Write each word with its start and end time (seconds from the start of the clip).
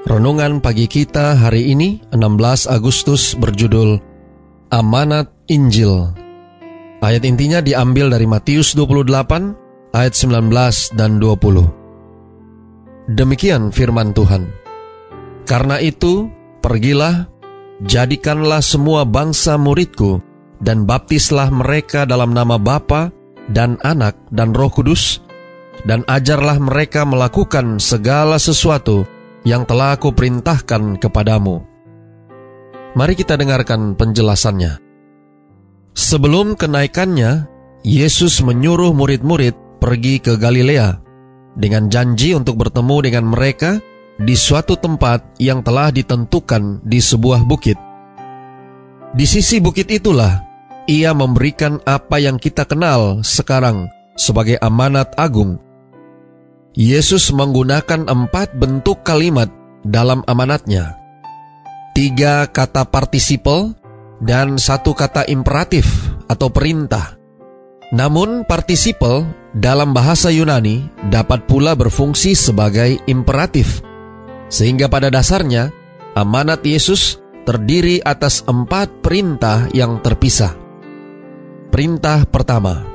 Renungan 0.00 0.64
pagi 0.64 0.88
kita 0.88 1.36
hari 1.36 1.76
ini 1.76 2.00
16 2.08 2.72
Agustus 2.72 3.36
berjudul 3.36 4.00
Amanat 4.72 5.28
Injil. 5.44 6.16
Ayat 7.04 7.28
intinya 7.28 7.60
diambil 7.60 8.08
dari 8.08 8.24
Matius 8.24 8.72
28 8.72 9.92
ayat 9.92 10.14
19 10.16 10.96
dan 10.96 11.20
20. 11.20 13.12
Demikian 13.12 13.68
firman 13.68 14.16
Tuhan. 14.16 14.48
Karena 15.44 15.76
itu, 15.84 16.32
pergilah, 16.64 17.28
jadikanlah 17.84 18.64
semua 18.64 19.04
bangsa 19.04 19.60
muridku, 19.60 20.24
dan 20.64 20.88
baptislah 20.88 21.52
mereka 21.52 22.08
dalam 22.08 22.32
nama 22.32 22.56
Bapa 22.56 23.12
dan 23.52 23.76
Anak 23.84 24.16
dan 24.32 24.56
Roh 24.56 24.72
Kudus, 24.72 25.20
dan 25.84 26.08
ajarlah 26.08 26.56
mereka 26.56 27.04
melakukan 27.04 27.76
segala 27.76 28.40
sesuatu 28.40 29.19
yang 29.44 29.64
telah 29.64 29.96
aku 29.96 30.12
perintahkan 30.12 31.00
kepadamu. 31.00 31.64
Mari 32.96 33.14
kita 33.14 33.38
dengarkan 33.38 33.94
penjelasannya. 33.94 34.82
Sebelum 35.94 36.58
kenaikannya, 36.58 37.46
Yesus 37.86 38.42
menyuruh 38.42 38.92
murid-murid 38.92 39.80
pergi 39.80 40.20
ke 40.20 40.36
Galilea 40.36 41.00
dengan 41.56 41.88
janji 41.88 42.36
untuk 42.36 42.60
bertemu 42.60 42.96
dengan 43.10 43.24
mereka 43.30 43.80
di 44.20 44.36
suatu 44.36 44.76
tempat 44.76 45.40
yang 45.40 45.64
telah 45.64 45.88
ditentukan 45.88 46.84
di 46.84 47.00
sebuah 47.00 47.46
bukit. 47.48 47.78
Di 49.16 49.26
sisi 49.26 49.58
bukit 49.58 49.88
itulah 49.90 50.44
ia 50.86 51.10
memberikan 51.16 51.80
apa 51.88 52.20
yang 52.20 52.36
kita 52.36 52.68
kenal 52.68 53.24
sekarang 53.24 53.88
sebagai 54.14 54.60
amanat 54.60 55.14
agung 55.16 55.58
Yesus 56.70 57.34
menggunakan 57.34 58.06
empat 58.06 58.54
bentuk 58.54 59.02
kalimat 59.02 59.50
dalam 59.82 60.22
amanatnya. 60.30 60.94
Tiga 61.98 62.46
kata 62.46 62.86
partisipal 62.86 63.74
dan 64.22 64.54
satu 64.54 64.94
kata 64.94 65.26
imperatif 65.26 65.90
atau 66.30 66.46
perintah. 66.46 67.18
Namun 67.90 68.46
partisipal 68.46 69.26
dalam 69.50 69.90
bahasa 69.90 70.30
Yunani 70.30 70.86
dapat 71.10 71.50
pula 71.50 71.74
berfungsi 71.74 72.38
sebagai 72.38 73.02
imperatif. 73.10 73.82
Sehingga 74.46 74.86
pada 74.86 75.10
dasarnya 75.10 75.74
amanat 76.14 76.62
Yesus 76.62 77.18
terdiri 77.50 77.98
atas 77.98 78.46
empat 78.46 79.02
perintah 79.02 79.66
yang 79.74 79.98
terpisah. 79.98 80.54
Perintah 81.74 82.30
pertama, 82.30 82.86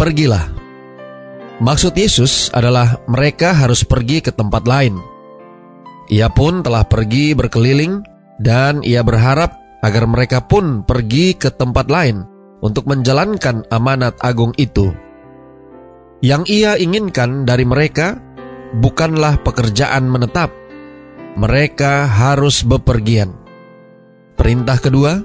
pergilah. 0.00 0.57
Maksud 1.58 1.98
Yesus 1.98 2.54
adalah 2.54 3.02
mereka 3.10 3.50
harus 3.50 3.82
pergi 3.82 4.22
ke 4.22 4.30
tempat 4.30 4.62
lain. 4.62 4.94
Ia 6.06 6.30
pun 6.30 6.62
telah 6.62 6.86
pergi 6.86 7.34
berkeliling 7.34 8.06
dan 8.38 8.80
ia 8.86 9.02
berharap 9.02 9.58
agar 9.82 10.06
mereka 10.06 10.38
pun 10.46 10.86
pergi 10.86 11.34
ke 11.34 11.50
tempat 11.50 11.90
lain 11.90 12.22
untuk 12.62 12.86
menjalankan 12.86 13.66
amanat 13.74 14.14
agung 14.22 14.54
itu. 14.54 14.94
Yang 16.22 16.42
ia 16.50 16.72
inginkan 16.78 17.42
dari 17.42 17.66
mereka 17.66 18.22
bukanlah 18.78 19.42
pekerjaan 19.42 20.06
menetap. 20.06 20.54
Mereka 21.38 22.06
harus 22.06 22.62
bepergian. 22.62 23.34
Perintah 24.38 24.78
kedua, 24.78 25.22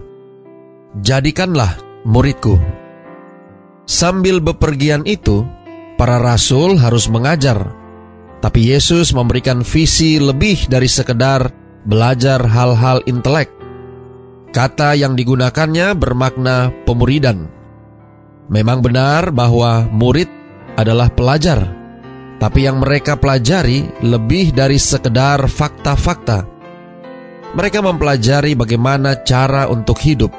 jadikanlah 1.02 1.78
muridku. 2.06 2.58
Sambil 3.86 4.38
bepergian 4.42 5.06
itu, 5.10 5.46
para 6.04 6.20
rasul 6.20 6.76
harus 6.76 7.08
mengajar. 7.08 7.64
Tapi 8.44 8.76
Yesus 8.76 9.16
memberikan 9.16 9.64
visi 9.64 10.20
lebih 10.20 10.68
dari 10.68 10.92
sekedar 10.92 11.48
belajar 11.88 12.44
hal-hal 12.44 13.00
intelek. 13.08 13.48
Kata 14.52 15.00
yang 15.00 15.16
digunakannya 15.16 15.96
bermakna 15.96 16.76
pemuridan. 16.84 17.48
Memang 18.52 18.84
benar 18.84 19.32
bahwa 19.32 19.88
murid 19.88 20.28
adalah 20.76 21.08
pelajar, 21.08 21.72
tapi 22.36 22.68
yang 22.68 22.84
mereka 22.84 23.16
pelajari 23.16 23.88
lebih 24.04 24.52
dari 24.52 24.76
sekedar 24.76 25.40
fakta-fakta. 25.48 26.44
Mereka 27.56 27.80
mempelajari 27.80 28.60
bagaimana 28.60 29.24
cara 29.24 29.72
untuk 29.72 30.04
hidup. 30.04 30.36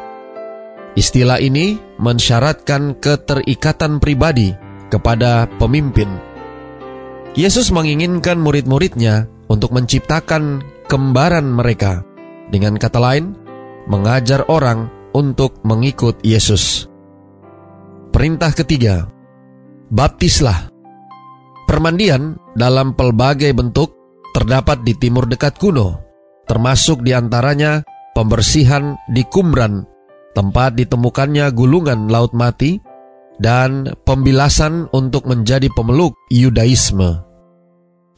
Istilah 0.93 1.41
ini 1.41 1.81
mensyaratkan 1.97 3.01
keterikatan 3.01 3.97
pribadi 3.97 4.64
kepada 4.95 5.51
pemimpin. 5.59 6.07
Yesus 7.35 7.75
menginginkan 7.75 8.39
murid-muridnya 8.39 9.27
untuk 9.51 9.75
menciptakan 9.75 10.63
kembaran 10.87 11.51
mereka. 11.51 12.07
Dengan 12.55 12.79
kata 12.79 13.03
lain, 13.03 13.35
mengajar 13.91 14.47
orang 14.47 14.87
untuk 15.11 15.59
mengikut 15.67 16.23
Yesus. 16.23 16.87
Perintah 18.15 18.55
ketiga, 18.55 19.11
baptislah. 19.91 20.71
Permandian 21.67 22.39
dalam 22.55 22.95
pelbagai 22.95 23.51
bentuk 23.51 23.91
terdapat 24.31 24.87
di 24.87 24.95
timur 24.95 25.27
dekat 25.27 25.59
kuno, 25.59 25.99
termasuk 26.47 27.03
di 27.03 27.11
antaranya 27.11 27.83
pembersihan 28.15 28.95
di 29.11 29.27
Kumran, 29.27 29.83
tempat 30.39 30.79
ditemukannya 30.79 31.51
gulungan 31.51 32.07
laut 32.07 32.31
mati, 32.31 32.79
dan 33.39 33.91
pembilasan 34.07 34.87
untuk 34.95 35.27
menjadi 35.27 35.67
pemeluk 35.75 36.15
Yudaisme. 36.31 37.23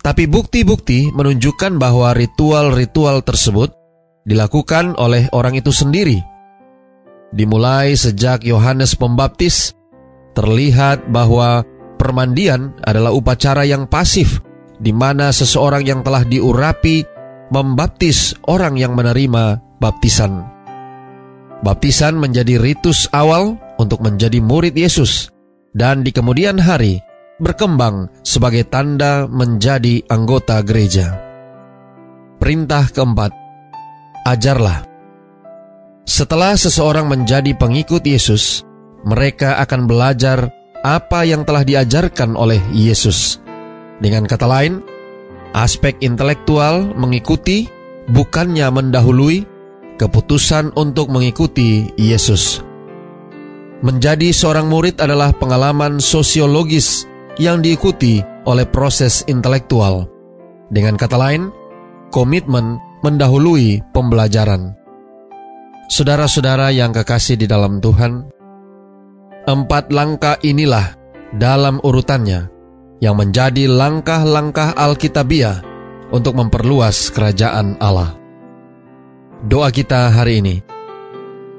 Tapi 0.05 0.31
bukti-bukti 0.31 1.11
menunjukkan 1.11 1.83
bahwa 1.83 2.15
ritual-ritual 2.15 3.27
tersebut 3.27 3.75
dilakukan 4.23 4.95
oleh 5.01 5.27
orang 5.35 5.59
itu 5.59 5.75
sendiri. 5.75 6.23
Dimulai 7.35 7.99
sejak 7.99 8.47
Yohanes 8.47 8.95
Pembaptis, 8.95 9.75
terlihat 10.39 11.11
bahwa 11.11 11.67
permandian 11.99 12.77
adalah 12.87 13.11
upacara 13.11 13.67
yang 13.67 13.91
pasif 13.91 14.39
di 14.79 14.93
mana 14.93 15.33
seseorang 15.33 15.83
yang 15.83 16.01
telah 16.05 16.23
diurapi 16.23 17.03
membaptis 17.51 18.37
orang 18.47 18.77
yang 18.77 18.93
menerima 18.93 19.59
baptisan. 19.81 20.45
Baptisan 21.65 22.21
menjadi 22.21 22.61
ritus 22.61 23.09
awal 23.17 23.57
untuk 23.77 24.05
menjadi 24.05 24.41
murid 24.41 24.77
Yesus 24.77 25.29
dan 25.77 26.01
di 26.01 26.11
kemudian 26.13 26.57
hari 26.57 27.01
berkembang 27.37 28.09
sebagai 28.25 28.65
tanda 28.69 29.29
menjadi 29.29 30.01
anggota 30.09 30.65
gereja. 30.65 31.21
Perintah 32.41 32.89
keempat, 32.93 33.33
ajarlah. 34.29 34.85
Setelah 36.07 36.55
seseorang 36.55 37.09
menjadi 37.09 37.53
pengikut 37.57 38.05
Yesus, 38.05 38.63
mereka 39.05 39.61
akan 39.61 39.89
belajar 39.89 40.53
apa 40.85 41.27
yang 41.27 41.43
telah 41.43 41.67
diajarkan 41.67 42.39
oleh 42.39 42.61
Yesus. 42.71 43.41
Dengan 43.99 44.29
kata 44.29 44.47
lain, 44.47 44.85
aspek 45.57 45.97
intelektual 46.05 46.93
mengikuti 46.95 47.67
bukannya 48.13 48.69
mendahului 48.69 49.49
keputusan 49.97 50.77
untuk 50.77 51.09
mengikuti 51.09 51.89
Yesus. 51.97 52.66
Menjadi 53.85 54.33
seorang 54.33 54.73
murid 54.73 54.97
adalah 55.05 55.37
pengalaman 55.37 56.01
sosiologis 56.01 57.05
yang 57.37 57.61
diikuti 57.61 58.25
oleh 58.49 58.65
proses 58.65 59.21
intelektual. 59.29 60.09
Dengan 60.73 60.97
kata 60.97 61.21
lain, 61.21 61.53
komitmen 62.09 62.81
mendahului 63.05 63.85
pembelajaran. 63.93 64.73
Saudara-saudara 65.93 66.73
yang 66.73 66.91
kekasih 66.97 67.37
di 67.37 67.45
dalam 67.45 67.79
Tuhan, 67.79 68.25
empat 69.45 69.93
langkah 69.93 70.41
inilah 70.41 70.97
dalam 71.37 71.77
urutannya 71.85 72.49
yang 73.05 73.15
menjadi 73.21 73.69
langkah-langkah 73.69 74.73
Alkitabiah 74.73 75.61
untuk 76.11 76.33
memperluas 76.33 77.13
kerajaan 77.13 77.77
Allah. 77.77 78.17
Doa 79.45 79.69
kita 79.69 80.17
hari 80.17 80.41
ini. 80.41 80.57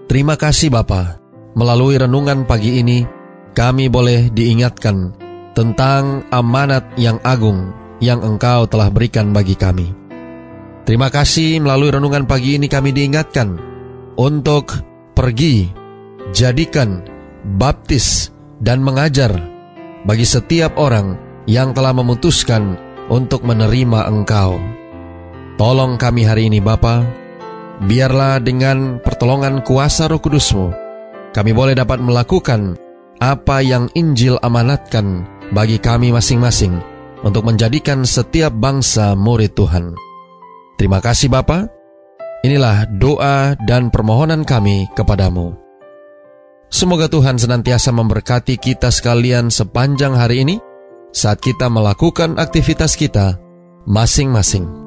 Terima 0.09 0.33
kasih 0.33 0.73
Bapak 0.73 1.26
Melalui 1.57 1.97
renungan 1.97 2.45
pagi 2.45 2.85
ini, 2.85 3.01
kami 3.57 3.89
boleh 3.89 4.29
diingatkan 4.29 5.09
tentang 5.57 6.21
amanat 6.29 6.85
yang 7.01 7.17
agung 7.25 7.73
yang 7.97 8.21
Engkau 8.21 8.69
telah 8.69 8.93
berikan 8.93 9.33
bagi 9.33 9.57
kami. 9.57 9.89
Terima 10.85 11.09
kasih 11.09 11.57
melalui 11.57 11.89
renungan 11.89 12.29
pagi 12.29 12.61
ini 12.61 12.69
kami 12.69 12.93
diingatkan 12.93 13.57
untuk 14.21 14.69
pergi, 15.17 15.65
jadikan, 16.29 17.01
baptis, 17.57 18.29
dan 18.61 18.85
mengajar 18.85 19.33
bagi 20.05 20.29
setiap 20.29 20.77
orang 20.77 21.17
yang 21.49 21.73
telah 21.73 21.89
memutuskan 21.89 22.77
untuk 23.09 23.41
menerima 23.41 24.05
Engkau. 24.05 24.61
Tolong 25.57 25.97
kami 25.97 26.21
hari 26.21 26.53
ini 26.53 26.61
Bapa, 26.61 27.01
biarlah 27.81 28.37
dengan 28.45 29.01
pertolongan 29.01 29.65
kuasa 29.65 30.05
roh 30.05 30.21
kudusmu, 30.21 30.86
kami 31.37 31.53
boleh 31.53 31.77
dapat 31.77 32.01
melakukan 32.01 32.73
apa 33.21 33.61
yang 33.61 33.85
Injil 33.93 34.41
amanatkan 34.41 35.21
bagi 35.53 35.77
kami 35.77 36.09
masing-masing 36.09 36.81
untuk 37.21 37.45
menjadikan 37.45 38.01
setiap 38.09 38.49
bangsa 38.57 39.13
murid 39.13 39.53
Tuhan. 39.53 39.93
Terima 40.81 40.97
kasih 40.97 41.29
Bapa. 41.29 41.69
Inilah 42.41 42.89
doa 42.97 43.53
dan 43.69 43.93
permohonan 43.93 44.49
kami 44.49 44.89
kepadamu. 44.97 45.53
Semoga 46.73 47.05
Tuhan 47.05 47.37
senantiasa 47.37 47.93
memberkati 47.93 48.57
kita 48.57 48.89
sekalian 48.89 49.53
sepanjang 49.53 50.17
hari 50.17 50.41
ini 50.41 50.57
saat 51.13 51.37
kita 51.37 51.69
melakukan 51.69 52.41
aktivitas 52.41 52.97
kita 52.97 53.37
masing-masing. 53.85 54.86